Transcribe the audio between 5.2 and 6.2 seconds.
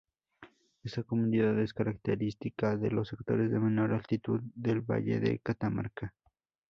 Catamarca.